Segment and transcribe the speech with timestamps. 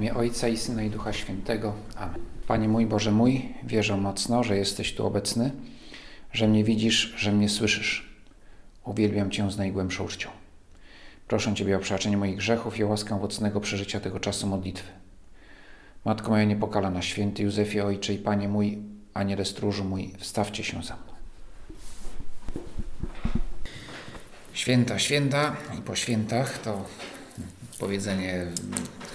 [0.00, 1.72] imię Ojca i Syna i Ducha Świętego.
[1.96, 2.20] Amen.
[2.46, 5.50] Panie mój, Boże mój, wierzę mocno, że jesteś tu obecny,
[6.32, 8.10] że mnie widzisz, że mnie słyszysz.
[8.84, 10.30] Uwielbiam Cię z najgłębszą czcią.
[11.28, 14.92] Proszę Ciebie o przebaczenie moich grzechów i o łaskę owocnego przeżycia tego czasu modlitwy.
[16.04, 18.78] Matko moja niepokalana, święty Józefie, Ojcze i Panie mój,
[19.14, 21.12] Aniele stróżu mój, wstawcie się za mną.
[24.52, 26.84] Święta, święta i po świętach to
[27.78, 28.46] powiedzenie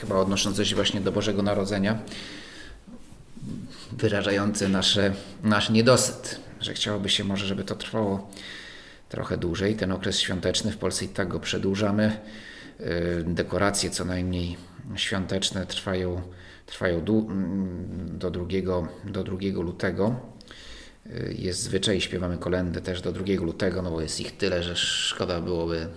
[0.02, 2.00] chyba odnoszące się właśnie do Bożego Narodzenia,
[3.92, 5.14] wyrażające nasze,
[5.44, 8.30] nasz niedosyt, że chciałoby się może, żeby to trwało
[9.10, 9.76] trochę dłużej.
[9.76, 12.18] Ten okres świąteczny w Polsce i tak go przedłużamy.
[12.80, 14.58] Y, dekoracje co najmniej
[14.96, 16.22] świąteczne trwają,
[16.66, 17.04] trwają
[18.08, 18.46] do 2,
[19.04, 20.35] do 2 lutego.
[21.38, 25.42] Jest zwyczaj, śpiewamy kolendy też do 2 lutego, no bo jest ich tyle, że szkoda
[25.42, 25.88] byłoby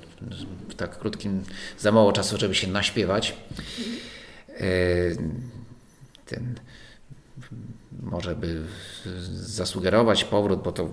[0.68, 1.42] w tak krótkim,
[1.78, 3.36] za mało czasu, żeby się naśpiewać.
[4.60, 5.16] Y,
[6.26, 6.54] ten,
[8.02, 8.62] może by
[9.32, 10.90] zasugerować powrót, bo to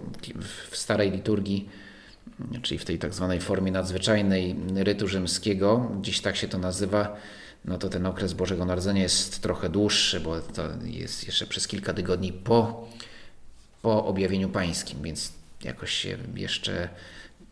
[0.69, 1.69] w starej liturgii,
[2.61, 7.17] czyli w tej tak zwanej formie nadzwyczajnej rytu rzymskiego, gdzieś tak się to nazywa,
[7.65, 11.93] no to ten okres Bożego Narodzenia jest trochę dłuższy, bo to jest jeszcze przez kilka
[11.93, 12.87] tygodni po
[13.85, 15.33] po objawieniu pańskim, więc
[15.63, 16.89] jakoś się jeszcze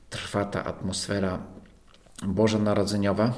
[0.10, 1.40] trwa ta atmosfera
[2.28, 3.34] bożonarodzeniowa.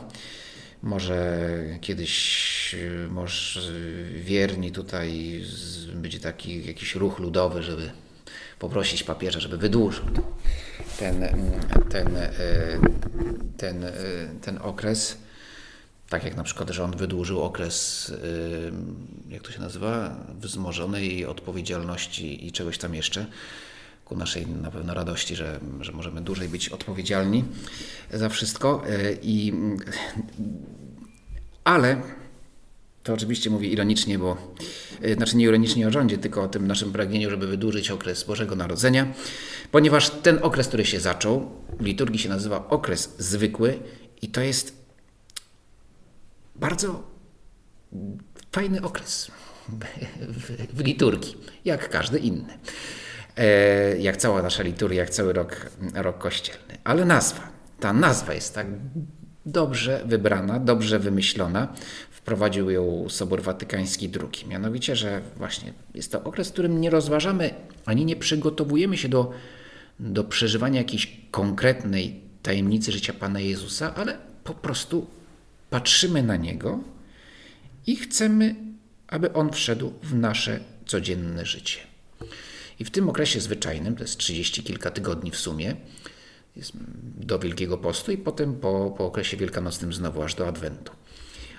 [0.83, 1.39] Może
[1.81, 2.75] kiedyś
[3.09, 3.61] może
[4.15, 5.41] wierni tutaj
[5.93, 7.91] będzie taki jakiś ruch ludowy, żeby
[8.59, 10.05] poprosić papieża, żeby wydłużył
[10.99, 11.27] ten,
[11.89, 12.09] ten,
[13.57, 13.85] ten,
[14.41, 15.17] ten okres.
[16.15, 18.13] Tak jak na przykład rząd wydłużył okres,
[19.29, 23.25] jak to się nazywa, wzmożonej odpowiedzialności i czegoś tam jeszcze,
[24.05, 27.43] ku naszej na pewno radości, że, że możemy dłużej być odpowiedzialni
[28.13, 28.83] za wszystko.
[28.89, 29.53] Y, I,
[31.63, 32.01] ale
[33.03, 34.55] to oczywiście mówię ironicznie, bo
[35.05, 38.55] y, znaczy nie ironicznie o rządzie, tylko o tym naszym pragnieniu, żeby wydłużyć okres Bożego
[38.55, 39.13] Narodzenia,
[39.71, 43.79] ponieważ ten okres, który się zaczął, w liturgii się nazywa okres zwykły
[44.21, 44.84] i to jest
[46.55, 47.03] bardzo
[48.51, 49.31] fajny okres
[50.73, 52.57] w, liturgii, jak każdy inny.
[53.37, 56.77] E, jak cała nasza liturgia, jak cały rok, rok kościelny.
[56.83, 57.41] Ale nazwa,
[57.79, 58.67] ta nazwa jest tak
[59.45, 61.73] dobrze wybrana, dobrze wymyślona.
[62.11, 64.49] Wprowadził ją Sobór Watykański II.
[64.49, 67.53] Mianowicie, że właśnie jest to okres, w którym nie rozważamy
[67.85, 69.31] ani nie przygotowujemy się do,
[69.99, 75.07] do przeżywania jakiejś konkretnej tajemnicy życia Pana Jezusa, ale po prostu
[75.69, 76.79] patrzymy na Niego
[77.87, 78.55] i chcemy,
[79.07, 81.79] aby On wszedł w nasze codzienne życie.
[82.79, 85.75] I w tym okresie zwyczajnym, to jest trzydzieści kilka tygodni w sumie,
[87.17, 90.91] do Wielkiego Postu i potem po, po okresie wielkanocnym znowu aż do Adwentu.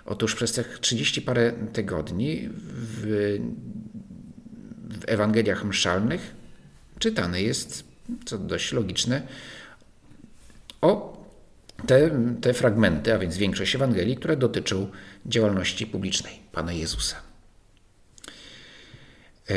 [0.05, 3.39] Otóż przez tych trzydzieści parę tygodni w,
[5.01, 6.35] w Ewangeliach mszalnych
[6.99, 7.85] czytane jest,
[8.25, 9.23] co dość logiczne,
[10.81, 11.16] o
[11.87, 12.11] te,
[12.41, 14.91] te fragmenty, a więc większość Ewangelii, które dotyczą
[15.27, 17.17] działalności publicznej Pana Jezusa.
[19.49, 19.55] E,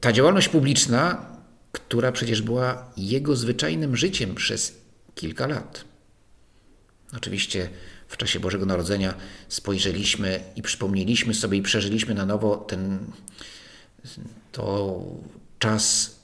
[0.00, 1.26] ta działalność publiczna,
[1.72, 4.78] która przecież była Jego zwyczajnym życiem przez
[5.14, 5.84] kilka lat.
[7.16, 7.68] Oczywiście
[8.08, 9.14] w czasie Bożego Narodzenia
[9.48, 12.98] spojrzeliśmy i przypomnieliśmy sobie i przeżyliśmy na nowo ten
[14.52, 15.00] to
[15.58, 16.15] czas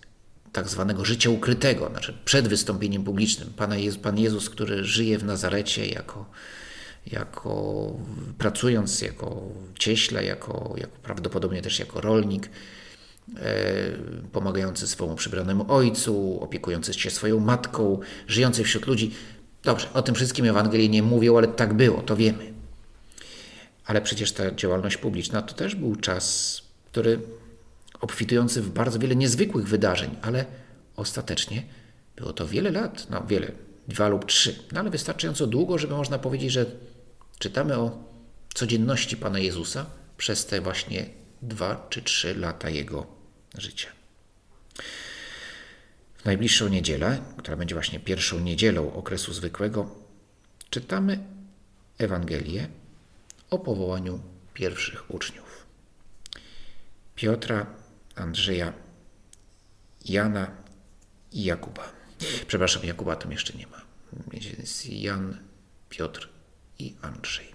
[0.53, 3.53] tak zwanego życia ukrytego, znaczy przed wystąpieniem publicznym.
[3.57, 6.27] Pana Jezus, Pan Jezus, który żyje w Nazarecie jako,
[7.07, 7.93] jako
[8.39, 9.43] pracując jako
[9.79, 12.49] cieśla, jako, jako prawdopodobnie też jako rolnik,
[13.37, 13.53] e,
[14.33, 19.11] pomagający swojemu przybranemu ojcu, opiekujący się swoją matką, żyjący wśród ludzi.
[19.65, 22.53] Dobrze, o tym wszystkim Ewangelii nie mówią, ale tak było, to wiemy.
[23.87, 27.21] Ale przecież ta działalność publiczna to też był czas, który
[28.03, 30.45] obfitujący w bardzo wiele niezwykłych wydarzeń, ale
[30.97, 31.63] ostatecznie
[32.17, 33.53] było to wiele lat, no wiele,
[33.89, 36.67] dwa lub trzy, no ale wystarczająco długo, żeby można powiedzieć, że
[37.39, 38.05] czytamy o
[38.55, 39.87] codzienności Pana Jezusa
[40.17, 41.07] przez te właśnie
[41.43, 43.07] dwa czy trzy lata Jego
[43.59, 43.89] życia.
[46.17, 49.95] W najbliższą niedzielę, która będzie właśnie pierwszą niedzielą okresu zwykłego,
[50.71, 51.19] czytamy
[51.99, 52.69] Ewangelię
[53.51, 54.21] o powołaniu
[54.55, 55.67] pierwszych uczniów.
[57.15, 57.67] Piotra,
[58.17, 58.73] Andrzeja,
[60.05, 60.51] Jana
[61.33, 61.93] i Jakuba.
[62.47, 63.83] Przepraszam, Jakuba tam jeszcze nie ma.
[64.59, 65.39] Jest Jan,
[65.89, 66.29] Piotr
[66.79, 67.47] i Andrzej.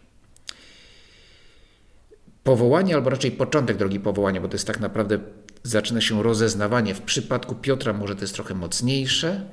[2.43, 5.19] Powołanie, albo raczej początek drogi powołania, bo to jest tak naprawdę
[5.63, 6.95] zaczyna się rozeznawanie.
[6.95, 9.45] W przypadku Piotra może to jest trochę mocniejsze,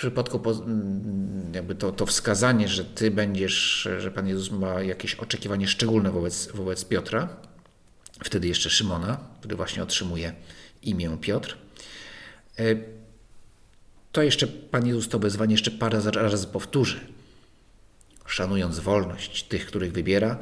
[0.00, 0.40] przypadku
[1.54, 6.48] jakby to, to wskazanie, że ty będziesz, że Pan Jezus ma jakieś oczekiwanie szczególne wobec,
[6.54, 7.28] wobec Piotra,
[8.24, 10.32] wtedy jeszcze Szymona, który właśnie otrzymuje
[10.82, 11.56] imię Piotr,
[12.58, 12.62] e,
[14.12, 17.00] to jeszcze Pan Jezus to wezwanie jeszcze parę razy powtórzy.
[18.26, 20.38] Szanując wolność tych, których wybiera,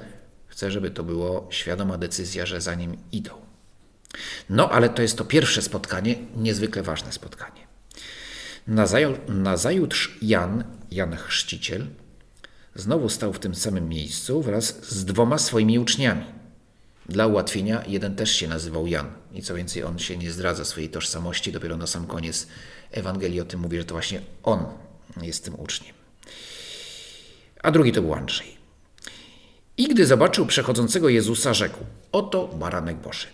[0.46, 3.30] chce, żeby to było świadoma decyzja, że za nim idą.
[4.50, 7.68] No, ale to jest to pierwsze spotkanie, niezwykle ważne spotkanie.
[9.28, 11.86] Nazajutrz Jan, Jan Chrzciciel,
[12.74, 16.37] znowu stał w tym samym miejscu wraz z dwoma swoimi uczniami.
[17.08, 20.88] Dla ułatwienia jeden też się nazywał Jan i co więcej, on się nie zdradza swojej
[20.88, 22.46] tożsamości, dopiero na sam koniec
[22.90, 24.66] Ewangelii o tym mówi, że to właśnie on
[25.22, 25.94] jest tym uczniem.
[27.62, 28.56] A drugi to był Andrzej.
[29.76, 31.78] I gdy zobaczył przechodzącego Jezusa, rzekł:
[32.12, 33.26] Oto baranek Boży.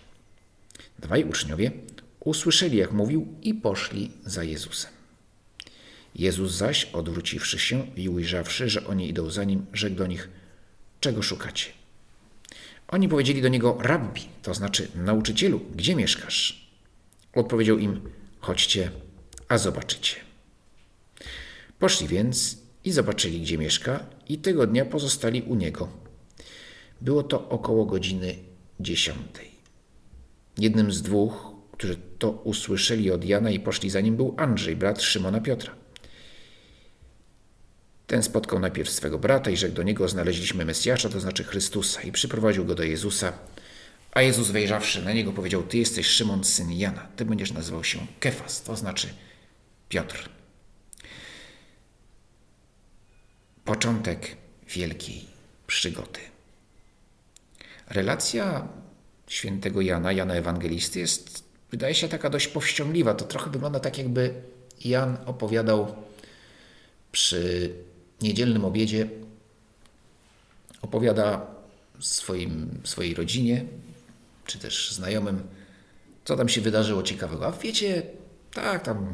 [0.99, 1.71] Dwaj uczniowie
[2.19, 4.91] usłyszeli, jak mówił, i poszli za Jezusem.
[6.15, 10.29] Jezus zaś, odwróciwszy się i ujrzawszy, że oni idą za nim, rzekł do nich:
[10.99, 11.84] Czego szukacie?
[12.87, 16.69] Oni powiedzieli do niego: Rabbi, to znaczy nauczycielu, gdzie mieszkasz?
[17.33, 18.01] Odpowiedział im:
[18.39, 18.91] Chodźcie,
[19.47, 20.15] a zobaczycie.
[21.79, 25.87] Poszli więc i zobaczyli, gdzie mieszka, i tego dnia pozostali u niego.
[27.01, 28.35] Było to około godziny
[28.79, 29.51] dziesiątej.
[30.57, 35.01] Jednym z dwóch, którzy to usłyszeli od Jana i poszli za nim, był Andrzej, brat
[35.01, 35.84] Szymona Piotra.
[38.07, 42.11] Ten spotkał najpierw swego brata i rzekł do niego: Znaleźliśmy Mesjasza, to znaczy Chrystusa, i
[42.11, 43.33] przyprowadził go do Jezusa.
[44.11, 47.07] A Jezus, wejrzawszy na niego, powiedział: Ty jesteś Szymon, syn Jana.
[47.15, 49.07] Ty będziesz nazywał się Kefas, to znaczy
[49.89, 50.29] Piotr.
[53.65, 54.35] Początek
[54.69, 55.25] wielkiej
[55.67, 56.19] przygody.
[57.89, 58.67] Relacja
[59.27, 63.13] świętego Jana, Jana Ewangelisty jest, wydaje się, taka dość powściągliwa.
[63.13, 64.33] To trochę wygląda tak, jakby
[64.85, 65.95] Jan opowiadał
[67.11, 67.73] przy
[68.21, 69.07] niedzielnym obiedzie,
[70.81, 71.47] opowiada
[71.99, 73.65] swoim, swojej rodzinie,
[74.45, 75.43] czy też znajomym,
[76.25, 77.47] co tam się wydarzyło ciekawego.
[77.47, 78.03] A wiecie,
[78.53, 79.13] tak, tam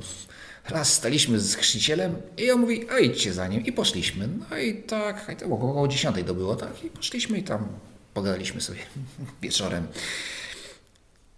[0.69, 3.65] raz staliśmy z chrzcicielem i on mówi, a idźcie za nim.
[3.65, 4.29] I poszliśmy.
[4.49, 7.67] No i tak, to około dziesiątej to było, tak, i poszliśmy i tam
[8.13, 8.79] pogadaliśmy sobie
[9.41, 9.87] wieczorem.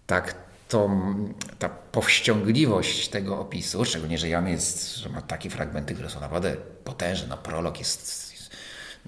[0.07, 0.35] Tak,
[0.73, 0.89] to
[1.59, 6.55] ta powściągliwość tego opisu, szczególnie, że Jan jest, że ma takie fragmenty, które są naprawdę
[6.83, 7.27] potężne.
[7.27, 8.33] No, prolog jest,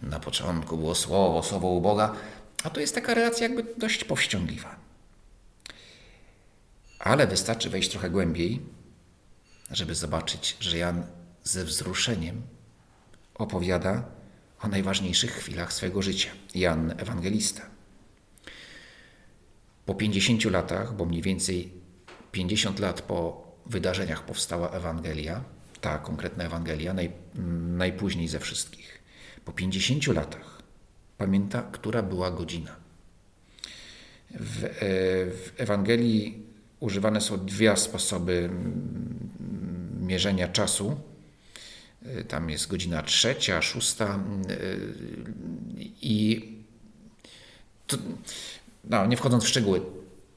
[0.03, 2.15] na początku było słowo, słowo u Boga,
[2.63, 4.75] a to jest taka relacja jakby dość powściągliwa.
[6.99, 8.61] Ale wystarczy wejść trochę głębiej,
[9.71, 11.05] żeby zobaczyć, że Jan
[11.43, 12.41] ze wzruszeniem
[13.35, 14.03] opowiada
[14.61, 16.29] o najważniejszych chwilach swojego życia.
[16.55, 17.74] Jan Ewangelista.
[19.85, 21.71] Po 50 latach, bo mniej więcej
[22.31, 25.43] 50 lat po wydarzeniach powstała Ewangelia,
[25.81, 27.11] ta konkretna Ewangelia, naj,
[27.77, 29.01] najpóźniej ze wszystkich.
[29.45, 30.61] Po 50 latach
[31.17, 32.75] pamięta, która była godzina.
[34.31, 34.69] W, e,
[35.31, 36.43] w Ewangelii
[36.79, 38.49] używane są dwa sposoby
[39.99, 40.99] mierzenia czasu.
[42.05, 44.57] E, tam jest godzina trzecia, szósta e,
[46.01, 46.41] i
[47.87, 47.97] to,
[48.89, 49.81] no, nie wchodząc w szczegóły,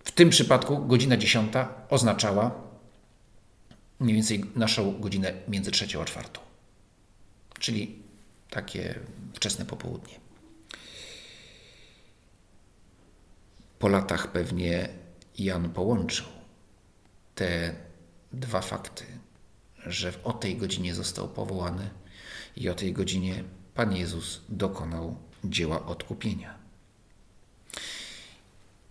[0.05, 2.69] w tym przypadku godzina dziesiąta oznaczała
[4.01, 6.41] mniej więcej naszą godzinę między trzecią a czwartą,
[7.59, 8.03] czyli
[8.51, 9.01] takie
[9.35, 10.15] wczesne popołudnie.
[13.79, 14.89] Po latach pewnie
[15.39, 16.27] Jan połączył
[17.35, 17.75] te
[18.33, 19.05] dwa fakty,
[19.87, 21.91] że o tej godzinie został powołany
[22.57, 26.68] i o tej godzinie Pan Jezus dokonał dzieła odkupienia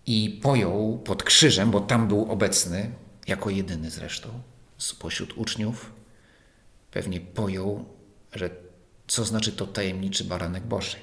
[0.08, 2.90] i pojął pod krzyżem, bo tam był obecny,
[3.26, 4.28] jako jedyny zresztą
[4.78, 5.92] spośród uczniów,
[6.90, 7.84] pewnie pojął,
[8.32, 8.50] że
[9.06, 10.96] co znaczy to tajemniczy baranek Boży.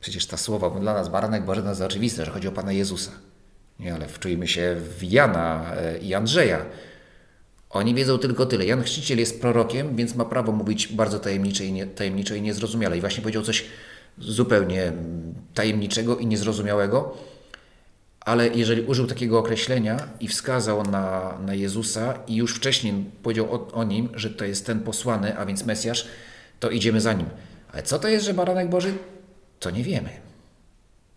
[0.00, 2.72] Przecież ta słowa, bo dla nas baranek Boży to jest oczywiste, że chodzi o Pana
[2.72, 3.10] Jezusa.
[3.78, 6.66] Nie, ale wczujmy się w Jana e, i Andrzeja.
[7.70, 8.66] Oni wiedzą tylko tyle.
[8.66, 12.98] Jan Chrzciciel jest prorokiem, więc ma prawo mówić bardzo tajemnicze i, nie, tajemnicze i niezrozumiale.
[12.98, 13.64] I właśnie powiedział coś
[14.18, 14.92] zupełnie
[15.54, 17.16] tajemniczego i niezrozumiałego,
[18.24, 23.72] ale jeżeli użył takiego określenia i wskazał na, na Jezusa i już wcześniej powiedział o,
[23.72, 26.06] o, nim, że to jest ten posłany, a więc Mesjasz,
[26.60, 27.26] to idziemy za nim.
[27.72, 28.94] Ale co to jest, że baranek Boży?
[29.60, 30.10] To nie wiemy.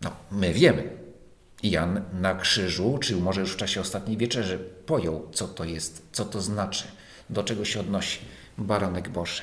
[0.00, 0.90] No, my wiemy.
[1.62, 6.24] Jan na krzyżu, czy może już w czasie ostatniej wieczerzy, pojął, co to jest, co
[6.24, 6.84] to znaczy,
[7.30, 8.18] do czego się odnosi
[8.58, 9.42] baranek Boży.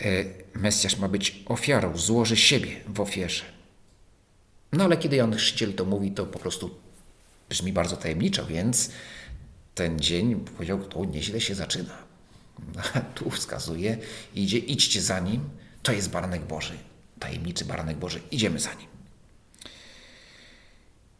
[0.00, 3.57] E, Mesjasz ma być ofiarą, złoży siebie w ofierze.
[4.72, 6.70] No ale kiedy Jan Chrzciciel to mówi, to po prostu
[7.48, 8.90] brzmi bardzo tajemniczo, więc
[9.74, 11.94] ten dzień powiedział, to nieźle się zaczyna.
[13.14, 13.98] Tu wskazuje,
[14.34, 15.40] idzie, idźcie za nim,
[15.82, 16.74] to jest baranek Boży,
[17.18, 18.88] tajemniczy baranek Boży, idziemy za nim.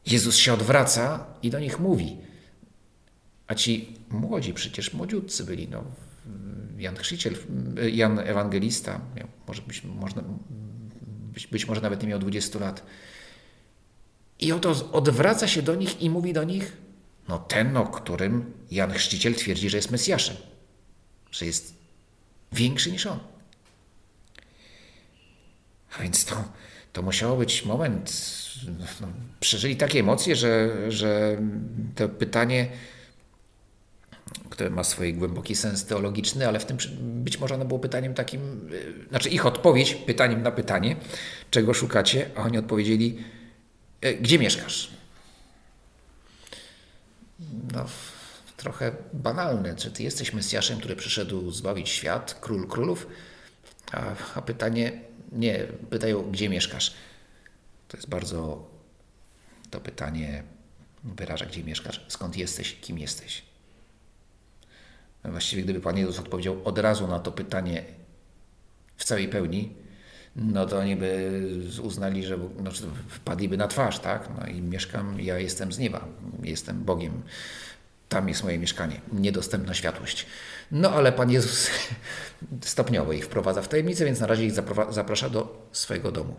[0.07, 2.17] Jezus się odwraca i do nich mówi,
[3.47, 5.85] a ci młodzi, przecież młodziutcy byli, no,
[6.78, 7.35] Jan Chrzciciel,
[7.93, 9.00] Jan Ewangelista,
[9.47, 10.23] może być, można,
[11.33, 12.83] być, być może nawet nie miał 20 lat.
[14.40, 16.76] I oto odwraca się do nich i mówi do nich,
[17.28, 20.37] no ten, o którym Jan Chrzciciel twierdzi, że jest Mesjaszem,
[21.30, 21.75] że jest
[22.52, 23.18] większy niż on.
[25.99, 26.45] A więc to,
[26.92, 28.12] to musiało być moment,
[29.00, 29.07] no,
[29.40, 31.38] przeżyli takie emocje, że, że
[31.95, 32.68] to pytanie
[34.50, 38.40] które ma swój głęboki sens teologiczny, ale w tym być może ono było pytaniem takim,
[38.73, 40.97] y, znaczy ich odpowiedź pytaniem na pytanie,
[41.50, 43.18] czego szukacie, a oni odpowiedzieli,
[44.21, 44.90] gdzie mieszkasz?
[47.73, 47.87] No,
[48.57, 49.76] trochę banalne.
[49.76, 53.07] Czy ty jesteś Mesjaszem, który przyszedł zbawić świat, król królów?
[53.93, 55.00] A, a pytanie,
[55.33, 56.95] nie, pytają, gdzie mieszkasz?
[57.88, 58.71] To jest bardzo,
[59.71, 60.43] to pytanie
[61.05, 63.43] wyraża, gdzie mieszkasz, skąd jesteś, kim jesteś.
[65.25, 67.85] Właściwie gdyby Pan Jezus odpowiedział od razu na to pytanie
[68.97, 69.75] w całej pełni,
[70.37, 71.31] no to oni by
[71.83, 72.71] uznali, że no,
[73.09, 74.29] wpadliby na twarz, tak?
[74.41, 76.09] No i mieszkam, ja jestem z nieba,
[76.43, 77.23] jestem Bogiem.
[78.09, 80.27] Tam jest moje mieszkanie, niedostępna światłość.
[80.73, 81.71] No ale Pan Jezus
[82.61, 84.53] stopniowo ich wprowadza w tajemnicę, więc na razie ich
[84.91, 86.35] zaprasza do swojego domu.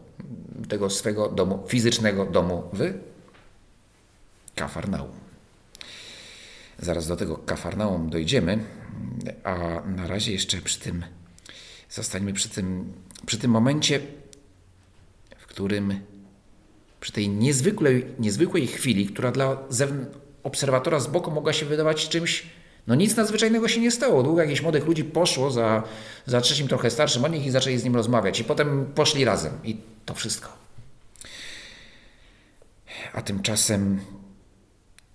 [0.70, 2.94] Tego swego domu, fizycznego domu w
[4.56, 5.12] Kafarnaum.
[6.80, 8.60] Zaraz do tego Kafarnaum dojdziemy,
[9.44, 11.06] a na razie jeszcze przy tym
[11.90, 12.94] zostańmy przy tym,
[13.26, 14.00] przy tym momencie,
[15.38, 16.00] w którym
[17.00, 19.58] przy tej niezwykłej, niezwykłej chwili, która dla
[20.44, 22.46] obserwatora z boku mogła się wydawać czymś,
[22.88, 24.24] no nic nadzwyczajnego się nie stało.
[24.24, 25.84] Długo jakichś młodych ludzi poszło za,
[26.26, 28.40] za trzecim, trochę starszym od nich i zaczęli z nim rozmawiać.
[28.40, 29.54] I potem poszli razem.
[29.64, 30.50] I to wszystko.
[33.14, 34.00] A tymczasem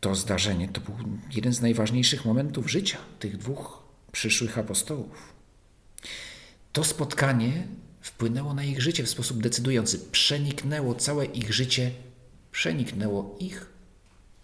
[0.01, 0.95] to zdarzenie to był
[1.35, 3.83] jeden z najważniejszych momentów życia tych dwóch
[4.13, 5.35] przyszłych apostołów.
[6.73, 7.67] To spotkanie
[8.05, 11.91] wpłynęło na ich życie w sposób decydujący, przeniknęło całe ich życie,
[12.53, 13.67] przeniknęło ich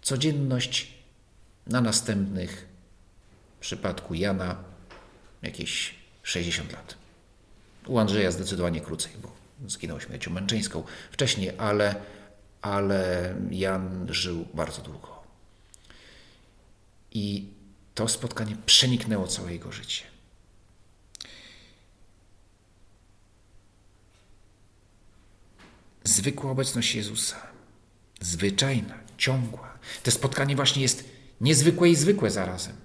[0.01, 0.93] codzienność
[1.67, 2.67] na następnych,
[3.57, 4.63] w przypadku Jana,
[5.41, 6.95] jakieś 60 lat.
[7.87, 9.31] U Andrzeja zdecydowanie krócej, bo
[9.67, 11.95] zginął śmiercią męczeńską wcześniej, ale,
[12.61, 15.23] ale Jan żył bardzo długo.
[17.11, 17.49] I
[17.95, 20.10] to spotkanie przeniknęło całe jego życie.
[26.03, 27.47] Zwykła obecność Jezusa,
[28.21, 29.77] zwyczajna, ciągła.
[30.03, 31.03] To spotkanie właśnie jest
[31.41, 32.75] niezwykłe i zwykłe zarazem.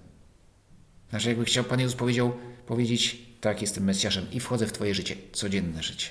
[1.11, 5.17] Znaczy, jakby chciał Pan Jezus powiedział, powiedzieć, tak, jestem Mesjaszem i wchodzę w Twoje życie,
[5.33, 6.09] codzienne życie.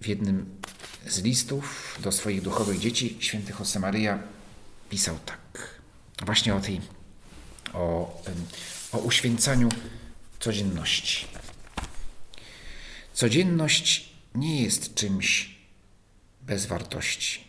[0.00, 0.60] W jednym
[1.06, 4.18] z listów do swoich duchowych dzieci święty Josemaria
[4.90, 5.80] pisał tak.
[6.26, 6.80] Właśnie o tej,
[7.72, 8.22] o,
[8.92, 9.68] o uświęcaniu
[10.40, 11.26] codzienności.
[13.14, 15.58] Codzienność nie jest czymś
[16.42, 17.44] bez wartości.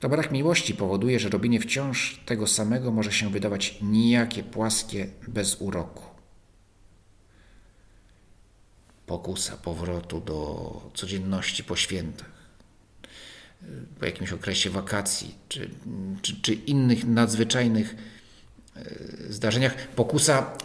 [0.00, 5.60] To brak miłości powoduje, że robienie wciąż tego samego może się wydawać nijakie, płaskie, bez
[5.60, 6.12] uroku
[9.06, 12.30] pokusa powrotu do codzienności po świętach,
[14.00, 15.70] po jakimś okresie wakacji, czy,
[16.22, 17.96] czy, czy innych nadzwyczajnych
[19.28, 19.88] zdarzeniach.
[19.88, 20.56] Pokusa,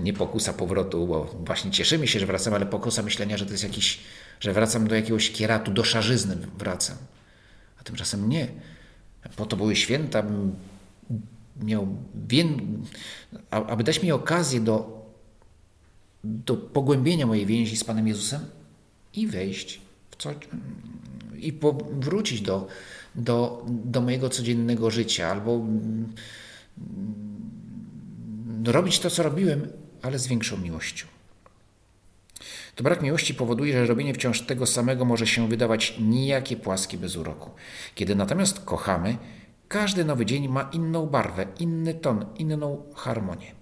[0.00, 3.64] nie pokusa powrotu, bo właśnie cieszymy się, że wracam, ale pokusa myślenia, że to jest
[3.64, 4.00] jakiś,
[4.40, 6.96] że wracam do jakiegoś kieratu, do szarzyzny wracam.
[7.80, 8.48] A tymczasem nie.
[9.36, 10.22] Po to były święta,
[11.62, 11.96] miał,
[13.50, 15.00] aby dać mi okazję do
[16.24, 18.40] do pogłębienia mojej więzi z Panem Jezusem
[19.14, 20.30] i wejść w co,
[21.38, 21.58] i
[21.92, 22.66] wrócić do,
[23.14, 25.66] do, do mojego codziennego życia, albo
[28.64, 29.68] robić to, co robiłem,
[30.02, 31.06] ale z większą miłością.
[32.74, 37.16] To brak miłości powoduje, że robienie wciąż tego samego może się wydawać nijakie, płaskie, bez
[37.16, 37.50] uroku.
[37.94, 39.18] Kiedy natomiast kochamy,
[39.68, 43.54] każdy nowy dzień ma inną barwę, inny ton, inną harmonię.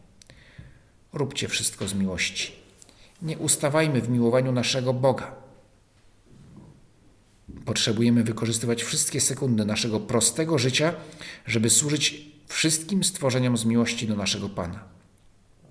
[1.12, 2.52] Róbcie wszystko z miłości.
[3.22, 5.34] Nie ustawajmy w miłowaniu naszego Boga.
[7.64, 10.94] Potrzebujemy wykorzystywać wszystkie sekundy naszego prostego życia,
[11.46, 14.84] żeby służyć wszystkim stworzeniom z miłości do naszego Pana.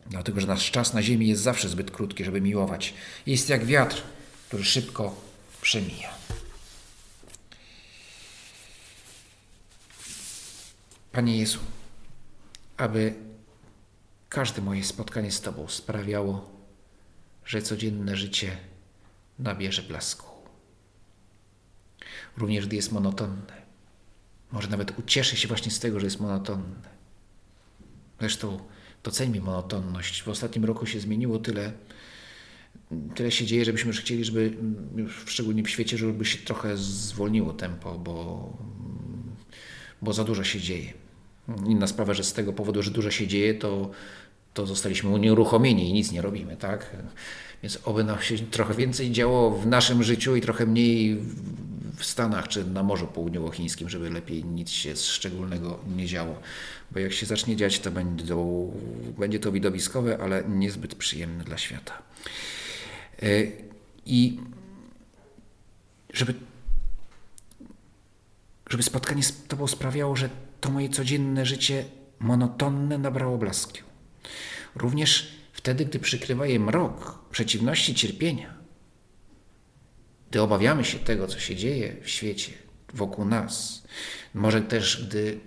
[0.09, 2.93] Dlatego, że nasz czas na ziemi jest zawsze zbyt krótki, żeby miłować.
[3.25, 4.03] Jest jak wiatr,
[4.47, 5.15] który szybko
[5.61, 6.09] przemija.
[11.11, 11.59] Panie Jezu,
[12.77, 13.13] aby
[14.29, 16.49] każde moje spotkanie z Tobą sprawiało,
[17.45, 18.57] że codzienne życie
[19.39, 20.27] nabierze blasku.
[22.37, 23.66] Również gdy jest monotonne.
[24.51, 26.97] Może nawet ucieszy się właśnie z tego, że jest monotonne.
[28.19, 28.59] Zresztą
[29.03, 30.23] doceńmy monotonność.
[30.23, 31.71] W ostatnim roku się zmieniło tyle,
[33.15, 34.57] tyle się dzieje, żebyśmy już chcieli, żeby
[35.25, 38.49] szczególnie w świecie, żeby się trochę zwolniło tempo, bo,
[40.01, 40.93] bo za dużo się dzieje.
[41.65, 43.91] Inna sprawa, że z tego powodu, że dużo się dzieje, to,
[44.53, 46.95] to zostaliśmy unieruchomieni i nic nie robimy, tak?
[47.63, 51.21] Więc oby nam się trochę więcej działo w naszym życiu i trochę mniej
[51.97, 56.39] w Stanach czy na Morzu Południowochińskim, żeby lepiej nic się szczególnego nie działo.
[56.91, 58.71] Bo jak się zacznie dziać, to będą,
[59.17, 62.01] będzie to widowiskowe, ale niezbyt przyjemne dla świata.
[63.21, 63.27] E,
[64.05, 64.39] I
[66.13, 66.33] żeby,
[68.69, 70.29] żeby spotkanie z Tobą sprawiało, że
[70.61, 71.85] to moje codzienne życie
[72.19, 73.77] monotonne nabrało blasku.
[74.75, 78.56] Również wtedy, gdy przykrywa je mrok, przeciwności, cierpienia,
[80.29, 82.51] gdy obawiamy się tego, co się dzieje w świecie,
[82.93, 83.83] wokół nas,
[84.33, 85.39] może też gdy,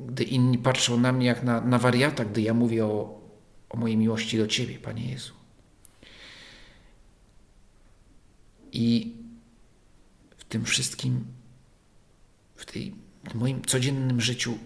[0.00, 3.20] gdy inni patrzą na mnie jak na, na wariata, gdy ja mówię o,
[3.68, 5.32] o mojej miłości do Ciebie, Panie Jezu.
[8.72, 9.16] I
[10.36, 11.24] w tym wszystkim,
[12.56, 12.94] w, tej,
[13.30, 14.58] w moim codziennym życiu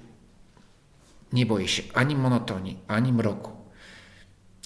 [1.33, 3.51] nie boję się ani monotonii, ani mroku,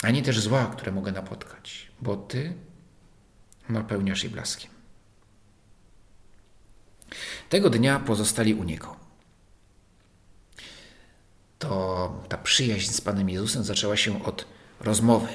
[0.02, 2.54] ani też zła, które mogę napotkać, bo Ty
[3.68, 4.70] napełniasz je blaskiem.
[7.48, 8.96] Tego dnia pozostali u Niego.
[11.58, 14.46] To ta przyjaźń z Panem Jezusem zaczęła się od
[14.80, 15.28] rozmowy,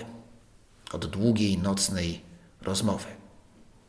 [0.92, 2.22] od długiej, nocnej
[2.62, 3.06] rozmowy.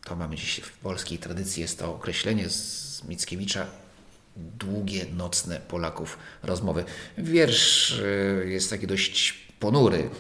[0.04, 3.66] To mamy dziś w polskiej tradycji, jest to określenie z Mickiewicza,
[4.36, 6.84] długie, nocne Polaków rozmowy.
[7.18, 10.10] Wiersz y, jest taki dość ponury.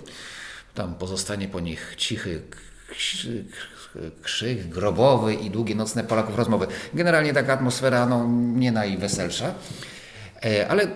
[0.74, 2.42] Tam pozostanie po nich cichy
[4.22, 6.66] krzyk grobowy i długie nocne Polaków rozmowy.
[6.94, 9.54] Generalnie taka atmosfera no, nie najweselsza,
[10.44, 10.88] e, ale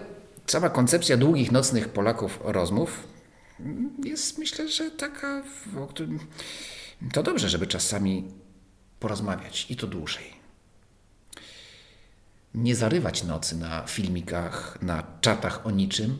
[0.46, 3.14] sama koncepcja długich nocnych Polaków rozmów
[4.04, 5.42] jest myślę, że taka,
[7.12, 8.30] to dobrze, żeby czasami
[9.00, 10.24] porozmawiać i to dłużej.
[12.54, 16.18] Nie zarywać nocy na filmikach, na czatach o niczym,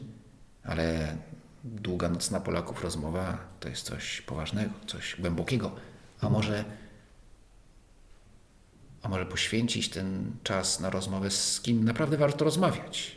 [0.65, 1.17] ale
[1.65, 5.77] długa nocna Polaków rozmowa to jest coś poważnego, coś głębokiego,
[6.25, 6.65] a może,
[9.03, 13.17] a może poświęcić ten czas na rozmowę z kim naprawdę warto rozmawiać,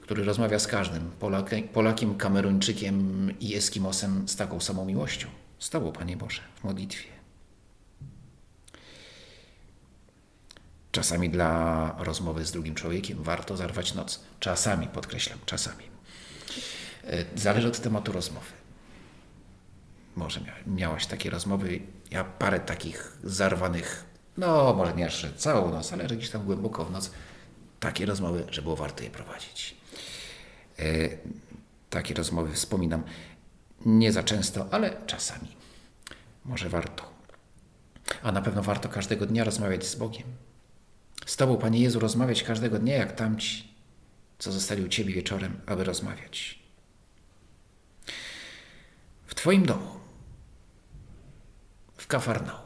[0.00, 5.28] który rozmawia z każdym, Polakiem, Polakiem Kameruńczykiem i Eskimosem z taką samą miłością.
[5.70, 7.08] Tobą, Panie Boże, w modlitwie.
[10.92, 14.20] Czasami dla rozmowy z drugim człowiekiem warto zarwać noc.
[14.40, 15.84] Czasami, podkreślam, czasami.
[17.04, 18.65] E, zależy od tematu rozmowy.
[20.16, 24.04] Może miałaś takie rozmowy, ja parę takich zarwanych,
[24.36, 27.10] no może nie aż całą noc, ale gdzieś tam głęboko w noc,
[27.80, 29.76] takie rozmowy, że było warto je prowadzić.
[30.78, 31.08] E,
[31.90, 33.02] takie rozmowy wspominam
[33.86, 35.48] nie za często, ale czasami.
[36.44, 37.10] Może warto.
[38.22, 40.26] A na pewno warto każdego dnia rozmawiać z Bogiem.
[41.26, 43.74] Z Tobą, Panie Jezu, rozmawiać każdego dnia, jak tamci,
[44.38, 46.58] co zostali u Ciebie wieczorem, aby rozmawiać.
[49.26, 49.95] W Twoim domu
[52.06, 52.60] w Kafarnaum.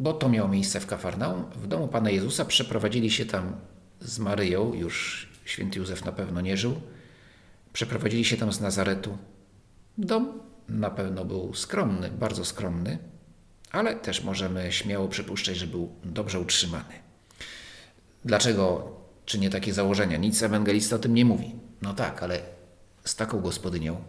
[0.00, 1.44] Bo to miało miejsce w Kafarnaum.
[1.54, 3.56] W domu Pana Jezusa przeprowadzili się tam
[4.00, 6.80] z Maryją, już święty Józef na pewno nie żył.
[7.72, 9.18] Przeprowadzili się tam z Nazaretu.
[9.98, 12.98] Dom na pewno był skromny, bardzo skromny,
[13.70, 16.94] ale też możemy śmiało przypuszczać, że był dobrze utrzymany.
[18.24, 18.92] Dlaczego
[19.26, 20.16] czynię takie założenia?
[20.16, 21.54] Nic ewangelista o tym nie mówi.
[21.82, 22.40] No tak, ale
[23.04, 24.02] z taką gospodynią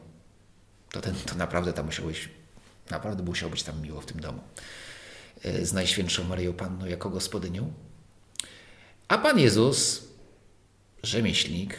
[0.91, 2.40] to, ten, to naprawdę tam musiał być
[2.91, 4.41] Naprawdę musiał być tam miło w tym domu.
[5.43, 7.73] E, z Najświętszą Maryją Panną jako gospodynią.
[9.07, 10.03] A Pan Jezus,
[11.03, 11.77] rzemieślnik,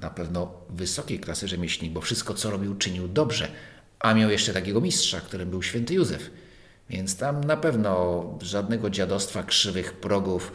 [0.00, 3.48] na pewno wysokiej klasy rzemieślnik, bo wszystko, co robił, czynił dobrze.
[4.00, 6.30] A miał jeszcze takiego mistrza, którym był święty Józef.
[6.90, 10.52] Więc tam na pewno żadnego dziadostwa, krzywych progów,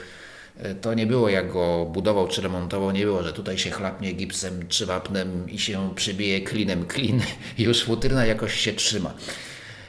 [0.81, 4.67] to nie było jak go budował czy remontował, nie było, że tutaj się chlapnie gipsem
[4.67, 7.21] czy wapnem i się przybije klinem klin
[7.57, 9.13] już futryna jakoś się trzyma.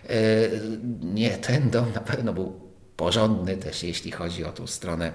[0.09, 0.15] E,
[1.03, 2.61] nie, ten dom na pewno był
[2.97, 5.13] porządny też, jeśli chodzi o tą stronę.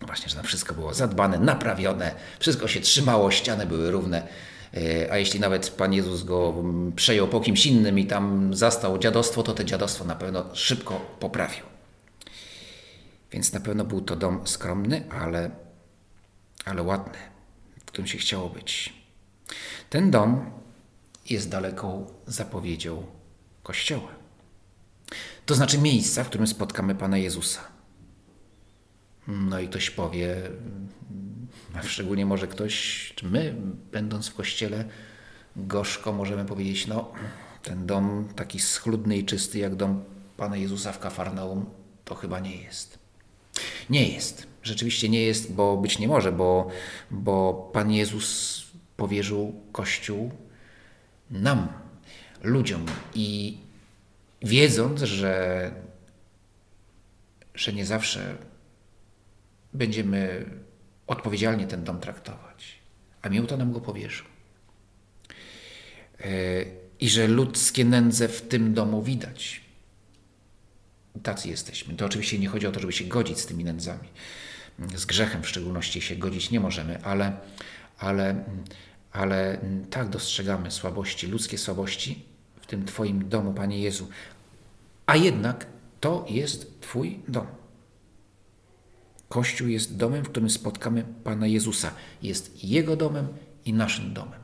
[0.00, 4.28] Właśnie, że tam wszystko było zadbane, naprawione, wszystko się trzymało, ściany były równe.
[4.74, 6.54] E, a jeśli nawet Pan Jezus go
[6.96, 11.73] przejął po kimś innym i tam zastał dziadostwo, to to dziadostwo na pewno szybko poprawił.
[13.34, 15.50] Więc na pewno był to dom skromny, ale,
[16.64, 17.18] ale ładny.
[17.86, 18.94] którym się chciało być.
[19.90, 20.50] Ten dom
[21.30, 23.06] jest daleką zapowiedzią
[23.62, 24.08] Kościoła.
[25.46, 27.60] To znaczy miejsca, w którym spotkamy Pana Jezusa.
[29.28, 30.36] No i ktoś powie,
[31.74, 33.54] a szczególnie może ktoś, czy my,
[33.92, 34.84] będąc w kościele,
[35.56, 37.12] gorzko możemy powiedzieć, no,
[37.62, 40.04] ten dom taki schludny i czysty jak dom
[40.36, 41.66] Pana Jezusa w Kafarnaum,
[42.04, 43.03] to chyba nie jest.
[43.90, 44.46] Nie jest.
[44.62, 46.70] Rzeczywiście nie jest, bo być nie może, bo,
[47.10, 48.64] bo Pan Jezus
[48.96, 50.30] powierzył Kościół
[51.30, 51.68] nam,
[52.42, 53.58] ludziom i
[54.42, 55.70] wiedząc, że,
[57.54, 58.36] że nie zawsze
[59.72, 60.44] będziemy
[61.06, 62.78] odpowiedzialnie ten dom traktować,
[63.22, 64.26] a mimo to nam go powierzył.
[66.20, 66.28] E,
[67.00, 69.63] I że ludzkie nędze w tym domu widać.
[71.22, 71.94] Tacy jesteśmy.
[71.94, 74.08] To oczywiście nie chodzi o to, żeby się godzić z tymi nędzami.
[74.94, 77.36] Z grzechem w szczególności się godzić nie możemy, ale,
[77.98, 78.44] ale,
[79.12, 79.58] ale
[79.90, 82.24] tak dostrzegamy słabości, ludzkie słabości
[82.60, 84.08] w tym Twoim domu, Panie Jezu.
[85.06, 85.66] A jednak
[86.00, 87.46] to jest Twój dom.
[89.28, 91.90] Kościół jest domem, w którym spotkamy Pana Jezusa.
[92.22, 93.28] Jest Jego domem
[93.64, 94.40] i naszym domem.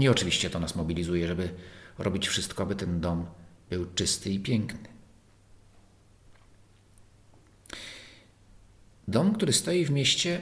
[0.00, 1.54] I oczywiście to nas mobilizuje, żeby
[1.98, 3.26] robić wszystko, aby ten dom
[3.70, 4.97] był czysty i piękny.
[9.08, 10.40] Dom, który stoi w mieście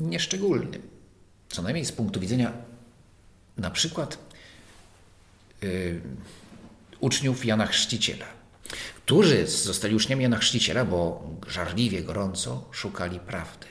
[0.00, 0.82] nieszczególnym,
[1.48, 2.52] co najmniej z punktu widzenia
[3.56, 4.18] na przykład
[5.62, 6.00] yy,
[7.00, 8.26] uczniów Jana Chrzciciela,
[8.96, 13.66] którzy zostali uczniami Jana Chrzciciela, bo żarliwie, gorąco szukali prawdy.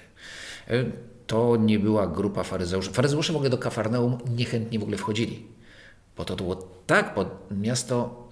[0.69, 0.91] Yy,
[1.27, 2.91] to nie była grupa faryzeuszy.
[2.91, 5.47] Faryzeusze w ogóle do Kafarnaum niechętnie w ogóle wchodzili,
[6.17, 6.55] bo to było
[6.87, 8.29] tak pod miasto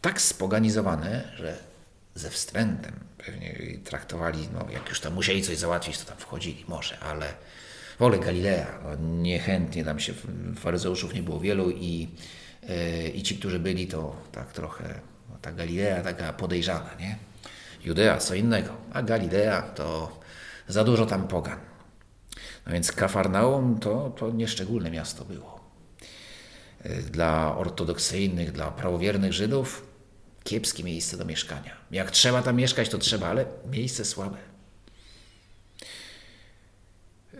[0.00, 1.73] tak spoganizowane, że
[2.14, 6.98] ze wstrętem pewnie traktowali, no jak już tam musieli coś załatwić, to tam wchodzili może,
[6.98, 7.34] ale
[7.98, 10.12] w ogóle Galilea, no, niechętnie tam się
[10.56, 12.08] faryzeuszów nie było wielu i,
[12.62, 15.00] yy, i ci, którzy byli, to tak trochę,
[15.30, 17.18] no, ta Galilea taka podejrzana, nie?
[17.84, 20.20] Judea co innego, a Galilea to
[20.68, 21.58] za dużo tam pogan.
[22.66, 25.60] No więc Kafarnaum to, to nieszczególne miasto było.
[26.82, 29.93] E, dla ortodoksyjnych, dla prawowiernych Żydów
[30.44, 31.70] kiepskie miejsce do mieszkania.
[31.90, 34.36] Jak trzeba tam mieszkać, to trzeba, ale miejsce słabe.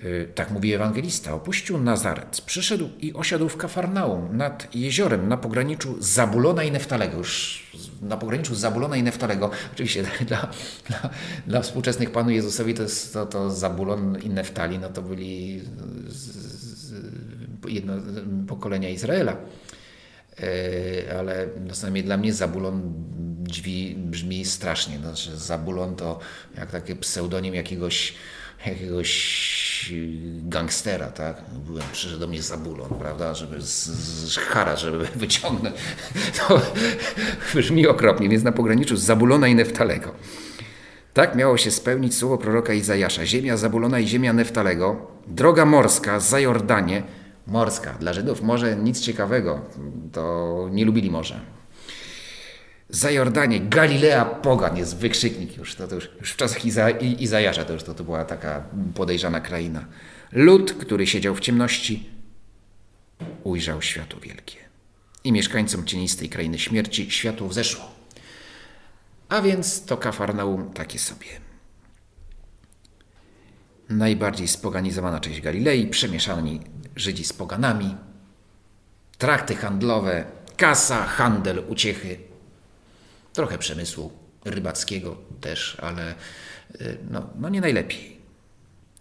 [0.04, 1.34] Y, tak mówi ewangelista.
[1.34, 7.18] Opuścił Nazaret, przyszedł i osiadł w Kafarnaum nad jeziorem na pograniczu Zabulona i Neftalego.
[7.18, 7.62] Już
[8.02, 9.50] na pograniczu Zabulona i Neftalego.
[9.72, 10.48] Oczywiście dla,
[10.86, 11.10] dla,
[11.46, 15.62] dla współczesnych Panu Jezusowi to, jest, to, to Zabulon i Neftali no to byli
[16.08, 16.92] z, z,
[17.68, 17.92] jedno
[18.48, 19.36] pokolenia Izraela.
[20.42, 22.82] E, ale no, dla mnie Zabulon
[23.44, 24.98] drzwi brzmi strasznie.
[24.98, 26.18] Znaczy, Zabulon to
[26.58, 28.14] jak taki pseudonim jakiegoś,
[28.66, 29.92] jakiegoś
[30.42, 31.42] gangstera, tak?
[31.66, 33.84] Byłem, przyszedł do mnie Zabulon, prawda, żeby z,
[34.32, 35.76] z Hara, żeby wyciągnąć.
[36.38, 36.60] To
[37.54, 40.14] brzmi okropnie, więc na pograniczu Zabulona i Neftalego.
[41.14, 43.26] Tak miało się spełnić słowo proroka Izajasza.
[43.26, 47.02] Ziemia Zabulona i ziemia Neftalego, droga morska za Jordanie,
[47.46, 47.92] morska.
[47.92, 49.60] Dla Żydów morze nic ciekawego,
[50.12, 51.40] to nie lubili morza.
[52.88, 57.64] Za Jordanie, Galilea Pogan jest wykrzyknik już, to, to już, już w czasach Iza, Izajasza
[57.64, 59.84] to już to, to była taka podejrzana kraina.
[60.32, 62.08] Lud, który siedział w ciemności,
[63.44, 64.56] ujrzał światło wielkie.
[65.24, 67.84] I mieszkańcom cienistej krainy śmierci światło wzeszło.
[69.28, 71.43] A więc to Kafarnaum takie sobie.
[73.88, 76.60] Najbardziej spoganizowana część Galilei, przemieszani
[76.96, 77.96] Żydzi z poganami,
[79.18, 80.24] trakty handlowe,
[80.56, 82.18] kasa, handel, uciechy,
[83.32, 84.12] trochę przemysłu
[84.44, 86.14] rybackiego też, ale
[86.80, 88.20] y, no, no nie najlepiej.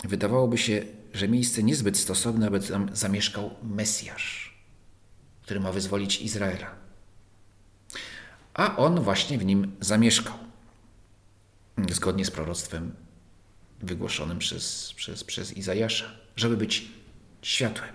[0.04, 4.58] Wydawałoby się, że miejsce niezbyt stosowne, aby tam zamieszkał Mesjasz,
[5.42, 6.76] który ma wyzwolić Izraela.
[8.54, 10.36] A on właśnie w nim zamieszkał,
[11.92, 12.96] zgodnie z proroctwem
[13.84, 16.88] wygłoszonym przez, przez, przez Izajasza, żeby być
[17.42, 17.90] światłem.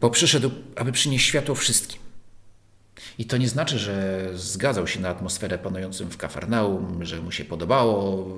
[0.00, 2.04] Bo przyszedł, aby przynieść światło wszystkim.
[3.18, 7.44] I to nie znaczy, że zgadzał się na atmosferę panującą w Kafarnaum, że mu się
[7.44, 8.28] podobało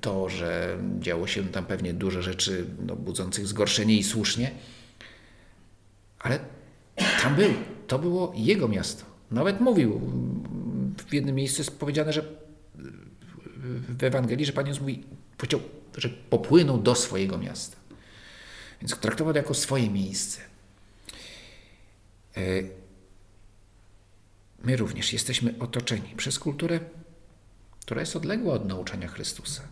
[0.00, 4.50] to, że działo się tam pewnie dużo rzeczy no, budzących zgorszenie i słusznie.
[6.18, 6.38] Ale
[7.22, 7.50] tam był.
[7.86, 9.04] To było jego miasto.
[9.30, 10.00] Nawet mówił,
[11.08, 12.24] w jednym miejscu jest powiedziane, że
[13.88, 15.04] w Ewangelii, że Pan Jezus mówi,
[15.38, 15.60] powiedział,
[15.96, 17.76] że popłynął do swojego miasta.
[18.80, 20.40] Więc traktował to jako swoje miejsce.
[22.36, 22.40] E,
[24.64, 26.80] my również jesteśmy otoczeni przez kulturę,
[27.80, 29.62] która jest odległa od nauczania Chrystusa.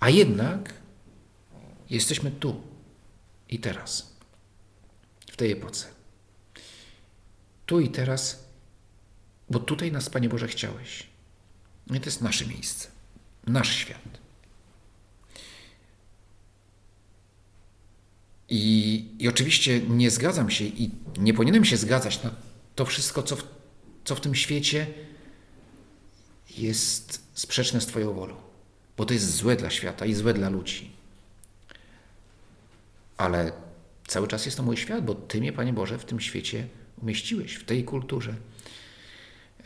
[0.00, 0.74] A jednak
[1.90, 2.62] jesteśmy tu
[3.48, 4.16] i teraz,
[5.30, 5.86] w tej epoce.
[7.66, 8.44] Tu i teraz,
[9.50, 11.07] bo tutaj nas, Panie Boże, chciałeś.
[11.94, 12.88] I to jest nasze miejsce,
[13.46, 14.18] nasz świat.
[18.48, 22.30] I, I oczywiście nie zgadzam się i nie powinienem się zgadzać na
[22.74, 23.44] to wszystko, co w,
[24.04, 24.86] co w tym świecie
[26.56, 28.36] jest sprzeczne z Twoją wolą,
[28.96, 30.90] bo to jest złe dla świata i złe dla ludzi.
[33.16, 33.52] Ale
[34.06, 36.66] cały czas jest to mój świat, bo Ty mnie, Panie Boże, w tym świecie
[37.02, 38.34] umieściłeś, w tej kulturze,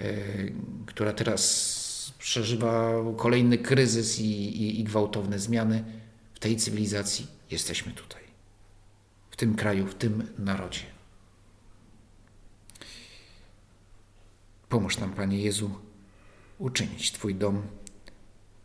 [0.01, 0.53] yy,
[0.87, 1.72] która teraz
[2.11, 5.85] przeżywa kolejny kryzys i, i, i gwałtowne zmiany.
[6.35, 8.23] W tej cywilizacji jesteśmy tutaj,
[9.31, 10.81] w tym kraju, w tym narodzie.
[14.69, 15.71] Pomóż nam, Panie Jezu,
[16.59, 17.62] uczynić Twój dom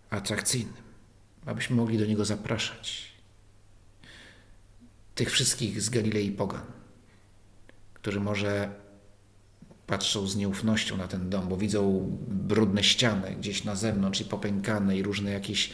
[0.10, 0.84] atrakcyjnym,
[1.46, 3.12] abyśmy mogli do niego zapraszać
[5.16, 6.66] tych wszystkich z Galilei Pogan,
[7.94, 8.76] którzy może
[9.88, 14.98] patrzą z nieufnością na ten dom, bo widzą brudne ściany gdzieś na zewnątrz i popękane
[14.98, 15.70] i różne jakieś,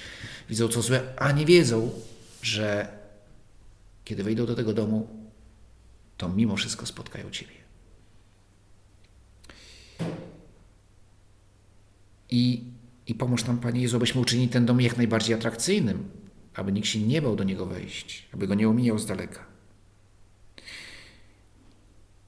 [0.50, 1.92] widzą co złe, a nie wiedzą,
[2.42, 2.98] że
[4.06, 5.08] kiedy wejdą do tego domu,
[6.18, 7.54] to mimo wszystko spotkają Ciebie.
[12.30, 12.64] I,
[13.08, 16.10] I pomóż nam, Panie Jezu, abyśmy uczynili ten dom jak najbardziej atrakcyjnym,
[16.54, 19.53] aby nikt się nie bał do niego wejść, aby go nie omijał z daleka.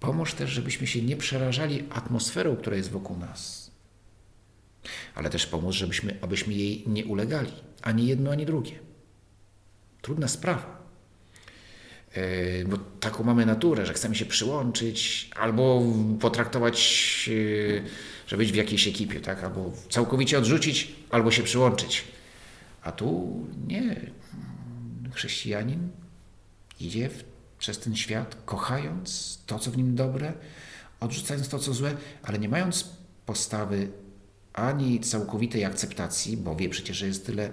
[0.06, 3.72] Pomóż też, żebyśmy się nie przerażali atmosferą, która jest wokół nas.
[5.15, 8.80] Ale też pomóż, żebyśmy, abyśmy jej nie ulegali, ani jedno, ani drugie.
[10.02, 10.86] Trudna sprawa.
[12.15, 15.84] Yy, bo taką mamy naturę, że chcemy się przyłączyć albo
[16.20, 17.84] potraktować, yy,
[18.28, 19.44] że być w jakiejś ekipie, tak?
[19.44, 22.04] albo całkowicie odrzucić, albo się przyłączyć.
[22.82, 24.12] A tu nie.
[25.13, 25.89] Chrześcijanin
[26.80, 27.24] idzie w,
[27.60, 30.34] przez ten świat, kochając to, co w nim dobre,
[31.00, 32.89] odrzucając to, co złe, ale nie mając
[33.26, 33.91] postawy
[34.54, 37.52] ani całkowitej akceptacji, bo wie przecież, że jest tyle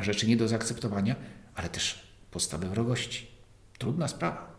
[0.00, 1.16] rzeczy nie do zaakceptowania,
[1.54, 3.26] ale też postawy wrogości.
[3.78, 4.56] Trudna sprawa.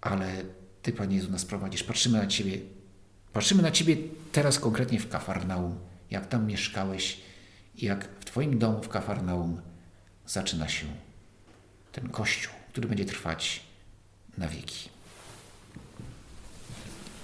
[0.00, 0.42] Ale
[0.82, 1.82] Ty, Panie Jezu, nas prowadzisz.
[1.82, 2.58] Patrzymy na Ciebie.
[3.32, 3.96] Patrzymy na Ciebie
[4.32, 5.78] teraz konkretnie w Kafarnaum,
[6.10, 7.20] jak tam mieszkałeś
[7.76, 9.60] i jak w Twoim domu w Kafarnaum
[10.26, 10.86] zaczyna się
[11.92, 13.60] ten Kościół, który będzie trwać
[14.38, 14.88] na wieki.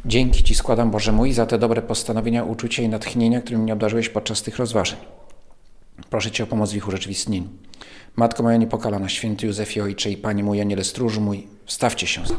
[0.05, 4.09] Dzięki Ci składam, Boże mój, za te dobre postanowienia, uczucia i natchnienia, którymi mnie obdarzyłeś
[4.09, 4.99] podczas tych rozważań.
[6.11, 7.49] Proszę Cię o pomoc w ich urzeczywistnieniu.
[8.17, 12.35] Matko moja niepokalana, święty Józefie Ojcze i Panie mój, Aniele Stróż mój, wstawcie się za